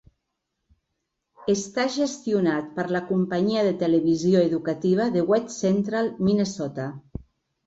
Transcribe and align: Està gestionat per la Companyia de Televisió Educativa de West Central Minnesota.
Està 1.53 1.85
gestionat 1.95 2.71
per 2.79 2.85
la 2.95 3.01
Companyia 3.09 3.67
de 3.69 3.75
Televisió 3.85 4.43
Educativa 4.47 5.07
de 5.19 5.25
West 5.35 5.53
Central 5.59 6.11
Minnesota. 6.31 6.89